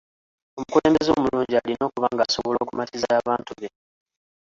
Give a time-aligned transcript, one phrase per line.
[0.57, 3.67] Omukulembeze omulungi alina okuba ng'asobola okumatiza abantu be.